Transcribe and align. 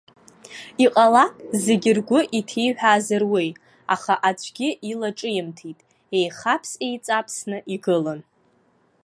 Иҟалап 0.83 1.33
зегь 1.63 1.87
ргәы 1.97 2.19
иҭиҳәаазар 2.37 3.23
уи, 3.33 3.47
аха 3.93 4.13
аӡәгьы 4.29 4.69
илаҿимҭит, 4.91 5.79
еихаԥс-еиҵаԥсы 6.17 7.55
игылан. 7.73 8.19